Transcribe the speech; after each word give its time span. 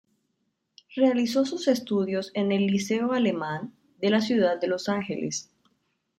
Realizó 0.95 1.45
sus 1.45 1.67
estudios 1.67 2.31
en 2.33 2.51
el 2.51 2.65
Liceo 2.65 3.11
Alemán 3.13 3.75
de 3.99 4.09
la 4.09 4.19
ciudad 4.21 4.59
de 4.59 4.65
los 4.65 4.89
Ángeles. 4.89 5.51